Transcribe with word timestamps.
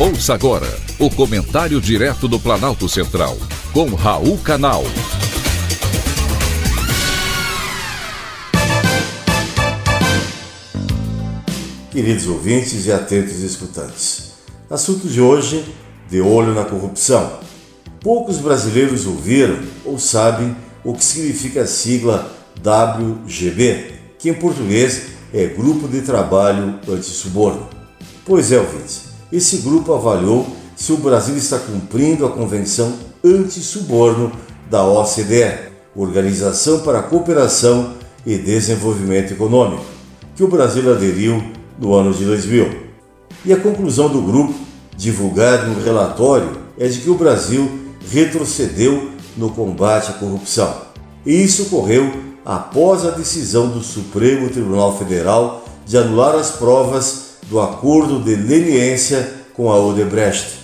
Ouça 0.00 0.32
agora 0.32 0.68
o 1.00 1.10
comentário 1.10 1.80
direto 1.80 2.28
do 2.28 2.38
Planalto 2.38 2.88
Central, 2.88 3.36
com 3.72 3.96
Raul 3.96 4.38
Canal. 4.38 4.84
Queridos 11.90 12.28
ouvintes 12.28 12.86
e 12.86 12.92
atentos 12.92 13.40
escutantes, 13.40 14.34
assunto 14.70 15.08
de 15.08 15.20
hoje: 15.20 15.64
de 16.08 16.20
olho 16.20 16.54
na 16.54 16.64
corrupção. 16.64 17.40
Poucos 18.00 18.38
brasileiros 18.38 19.04
ouviram 19.04 19.58
ou 19.84 19.98
sabem 19.98 20.56
o 20.84 20.94
que 20.94 21.04
significa 21.04 21.62
a 21.62 21.66
sigla 21.66 22.32
WGB, 22.58 23.94
que 24.16 24.30
em 24.30 24.34
português 24.34 25.08
é 25.34 25.46
Grupo 25.46 25.88
de 25.88 26.02
Trabalho 26.02 26.78
Antissuborno. 26.88 27.68
Pois 28.24 28.52
é, 28.52 28.60
ouvintes, 28.60 29.07
esse 29.32 29.58
grupo 29.58 29.92
avaliou 29.92 30.46
se 30.76 30.92
o 30.92 30.96
Brasil 30.96 31.36
está 31.36 31.58
cumprindo 31.58 32.24
a 32.24 32.30
Convenção 32.30 32.94
Anti-Suborno 33.24 34.32
da 34.70 34.84
OCDE, 34.84 35.68
Organização 35.94 36.80
para 36.80 37.00
a 37.00 37.02
Cooperação 37.02 37.94
e 38.24 38.38
Desenvolvimento 38.38 39.32
Econômico, 39.32 39.84
que 40.36 40.44
o 40.44 40.48
Brasil 40.48 40.90
aderiu 40.92 41.42
no 41.78 41.94
ano 41.94 42.12
de 42.14 42.24
2000. 42.24 42.88
E 43.44 43.52
a 43.52 43.60
conclusão 43.60 44.08
do 44.08 44.22
grupo, 44.22 44.54
divulgada 44.96 45.66
em 45.66 45.72
um 45.72 45.82
relatório, 45.82 46.58
é 46.78 46.86
de 46.86 47.00
que 47.00 47.10
o 47.10 47.14
Brasil 47.16 47.68
retrocedeu 48.10 49.10
no 49.36 49.50
combate 49.50 50.10
à 50.10 50.14
corrupção. 50.14 50.82
E 51.26 51.42
isso 51.42 51.64
ocorreu 51.64 52.12
após 52.44 53.04
a 53.04 53.10
decisão 53.10 53.68
do 53.68 53.82
Supremo 53.82 54.48
Tribunal 54.48 54.96
Federal 54.96 55.64
de 55.84 55.98
anular 55.98 56.34
as 56.34 56.52
provas 56.52 57.27
do 57.48 57.60
acordo 57.60 58.20
de 58.20 58.34
leniência 58.34 59.34
com 59.54 59.70
a 59.70 59.78
Odebrecht. 59.78 60.58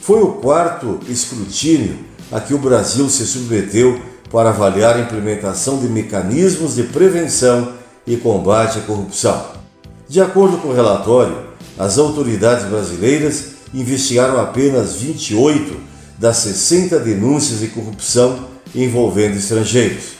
Foi 0.00 0.22
o 0.22 0.32
quarto 0.34 1.00
escrutínio 1.08 1.98
a 2.30 2.40
que 2.40 2.54
o 2.54 2.58
Brasil 2.58 3.08
se 3.08 3.26
submeteu 3.26 4.00
para 4.30 4.50
avaliar 4.50 4.96
a 4.96 5.00
implementação 5.00 5.78
de 5.78 5.88
mecanismos 5.88 6.74
de 6.74 6.84
prevenção 6.84 7.72
e 8.06 8.16
combate 8.16 8.78
à 8.78 8.82
corrupção. 8.82 9.46
De 10.08 10.20
acordo 10.20 10.58
com 10.58 10.68
o 10.68 10.74
relatório, 10.74 11.46
as 11.78 11.98
autoridades 11.98 12.66
brasileiras 12.66 13.56
investigaram 13.74 14.40
apenas 14.40 14.94
28 14.94 15.76
das 16.18 16.38
60 16.38 16.98
denúncias 17.00 17.60
de 17.60 17.68
corrupção 17.68 18.46
envolvendo 18.74 19.36
estrangeiros. 19.36 20.16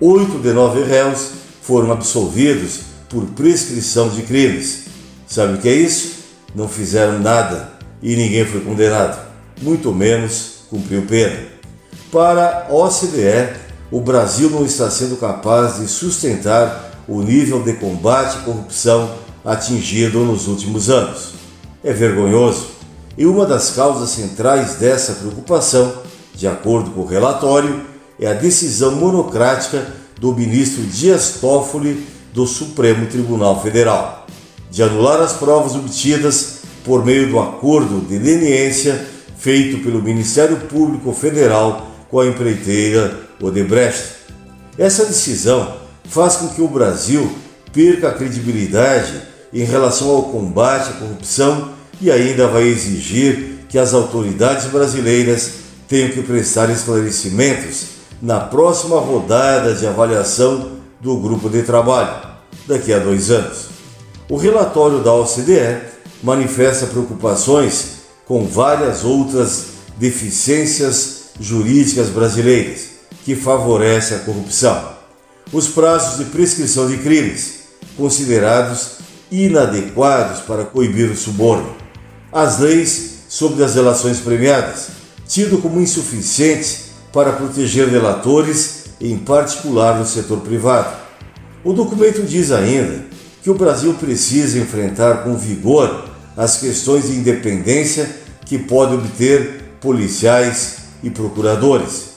Oito 0.00 0.38
de 0.38 0.52
nove 0.52 0.82
réus 0.82 1.30
foram 1.62 1.92
absolvidos 1.92 2.80
por 3.08 3.24
prescrição 3.26 4.08
de 4.08 4.22
crimes 4.22 4.89
Sabe 5.30 5.54
o 5.54 5.58
que 5.58 5.68
é 5.68 5.72
isso? 5.72 6.24
Não 6.56 6.68
fizeram 6.68 7.20
nada 7.20 7.70
e 8.02 8.16
ninguém 8.16 8.44
foi 8.44 8.62
condenado, 8.62 9.16
muito 9.62 9.94
menos 9.94 10.64
cumpriu 10.68 11.02
pena. 11.02 11.38
Para 12.10 12.66
a 12.68 12.74
OCDE, 12.74 13.54
o 13.92 14.00
Brasil 14.00 14.50
não 14.50 14.64
está 14.64 14.90
sendo 14.90 15.16
capaz 15.16 15.76
de 15.76 15.86
sustentar 15.86 16.90
o 17.06 17.22
nível 17.22 17.62
de 17.62 17.74
combate 17.74 18.38
à 18.38 18.40
corrupção 18.40 19.08
atingido 19.44 20.18
nos 20.24 20.48
últimos 20.48 20.90
anos. 20.90 21.34
É 21.84 21.92
vergonhoso 21.92 22.66
e 23.16 23.24
uma 23.24 23.46
das 23.46 23.70
causas 23.70 24.10
centrais 24.10 24.74
dessa 24.74 25.12
preocupação, 25.12 25.92
de 26.34 26.48
acordo 26.48 26.90
com 26.90 27.02
o 27.02 27.06
relatório, 27.06 27.82
é 28.18 28.26
a 28.26 28.34
decisão 28.34 28.96
monocrática 28.96 29.86
do 30.18 30.34
ministro 30.34 30.82
Dias 30.82 31.36
Toffoli 31.40 32.04
do 32.34 32.48
Supremo 32.48 33.06
Tribunal 33.06 33.62
Federal 33.62 34.19
de 34.70 34.82
anular 34.82 35.20
as 35.20 35.32
provas 35.32 35.74
obtidas 35.74 36.60
por 36.84 37.04
meio 37.04 37.28
do 37.28 37.38
acordo 37.38 38.00
de 38.06 38.18
leniência 38.18 39.06
feito 39.38 39.82
pelo 39.82 40.02
Ministério 40.02 40.56
Público 40.56 41.12
Federal 41.12 41.86
com 42.10 42.20
a 42.20 42.26
empreiteira 42.26 43.18
Odebrecht. 43.40 44.20
Essa 44.78 45.04
decisão 45.06 45.76
faz 46.04 46.36
com 46.36 46.48
que 46.48 46.62
o 46.62 46.68
Brasil 46.68 47.30
perca 47.72 48.08
a 48.08 48.14
credibilidade 48.14 49.22
em 49.52 49.64
relação 49.64 50.10
ao 50.10 50.24
combate 50.24 50.90
à 50.90 50.92
corrupção 50.94 51.70
e 52.00 52.10
ainda 52.10 52.46
vai 52.46 52.64
exigir 52.64 53.60
que 53.68 53.78
as 53.78 53.94
autoridades 53.94 54.66
brasileiras 54.66 55.52
tenham 55.88 56.10
que 56.10 56.22
prestar 56.22 56.70
esclarecimentos 56.70 57.86
na 58.20 58.40
próxima 58.40 58.98
rodada 58.98 59.74
de 59.74 59.86
avaliação 59.86 60.72
do 61.00 61.16
grupo 61.16 61.48
de 61.48 61.62
trabalho, 61.62 62.28
daqui 62.66 62.92
a 62.92 62.98
dois 62.98 63.30
anos. 63.30 63.79
O 64.30 64.36
relatório 64.36 65.00
da 65.00 65.12
OCDE 65.12 65.80
manifesta 66.22 66.86
preocupações 66.86 68.02
com 68.24 68.46
várias 68.46 69.02
outras 69.02 69.64
deficiências 69.96 71.30
jurídicas 71.40 72.10
brasileiras 72.10 72.90
que 73.24 73.34
favorecem 73.34 74.16
a 74.16 74.20
corrupção. 74.20 74.90
Os 75.52 75.66
prazos 75.66 76.18
de 76.18 76.26
prescrição 76.26 76.88
de 76.88 76.98
crimes, 76.98 77.62
considerados 77.96 78.98
inadequados 79.32 80.42
para 80.42 80.64
coibir 80.64 81.10
o 81.10 81.16
suborno. 81.16 81.74
As 82.30 82.60
leis 82.60 83.24
sobre 83.28 83.64
as 83.64 83.74
relações 83.74 84.20
premiadas, 84.20 84.90
tido 85.26 85.58
como 85.58 85.80
insuficientes 85.80 86.92
para 87.12 87.32
proteger 87.32 87.90
delatores, 87.90 88.84
em 89.00 89.18
particular 89.18 89.98
no 89.98 90.06
setor 90.06 90.38
privado. 90.38 90.96
O 91.64 91.72
documento 91.72 92.22
diz 92.22 92.52
ainda 92.52 93.10
que 93.42 93.50
o 93.50 93.54
Brasil 93.54 93.94
precisa 93.94 94.58
enfrentar 94.58 95.24
com 95.24 95.36
vigor 95.36 96.04
as 96.36 96.58
questões 96.58 97.08
de 97.08 97.16
independência 97.16 98.08
que 98.44 98.58
pode 98.58 98.94
obter 98.94 99.76
policiais 99.80 100.78
e 101.02 101.10
procuradores 101.10 102.10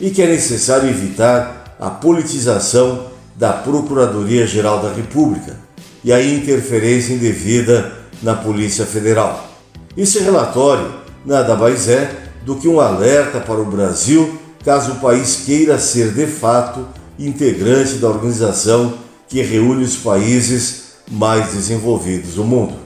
e 0.00 0.10
que 0.10 0.22
é 0.22 0.26
necessário 0.26 0.88
evitar 0.88 1.76
a 1.80 1.90
politização 1.90 3.06
da 3.34 3.52
Procuradoria-Geral 3.52 4.80
da 4.82 4.92
República 4.92 5.56
e 6.04 6.12
a 6.12 6.22
interferência 6.22 7.14
indevida 7.14 7.92
na 8.22 8.34
Polícia 8.34 8.86
Federal. 8.86 9.48
Esse 9.96 10.18
relatório 10.20 10.94
nada 11.24 11.56
mais 11.56 11.88
é 11.88 12.10
do 12.44 12.56
que 12.56 12.68
um 12.68 12.80
alerta 12.80 13.40
para 13.40 13.60
o 13.60 13.64
Brasil 13.64 14.38
caso 14.64 14.92
o 14.92 14.96
país 14.96 15.42
queira 15.44 15.78
ser 15.78 16.12
de 16.12 16.26
fato 16.26 16.86
integrante 17.18 17.94
da 17.94 18.08
organização 18.08 19.05
que 19.28 19.42
reúne 19.42 19.84
os 19.84 19.96
países 19.96 20.82
mais 21.10 21.52
desenvolvidos 21.52 22.34
do 22.34 22.44
mundo. 22.44 22.76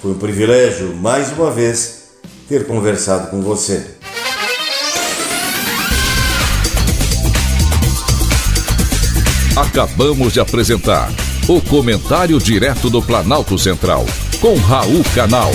Foi 0.00 0.12
um 0.12 0.18
privilégio, 0.18 0.94
mais 0.96 1.32
uma 1.32 1.50
vez, 1.50 2.10
ter 2.48 2.66
conversado 2.66 3.30
com 3.30 3.40
você. 3.40 3.84
Acabamos 9.56 10.32
de 10.32 10.40
apresentar 10.40 11.10
o 11.48 11.60
Comentário 11.60 12.38
Direto 12.38 12.88
do 12.88 13.02
Planalto 13.02 13.58
Central, 13.58 14.06
com 14.40 14.54
Raul 14.56 15.02
Canal. 15.14 15.50